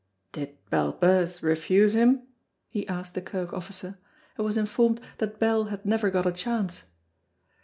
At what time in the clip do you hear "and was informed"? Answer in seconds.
4.35-4.99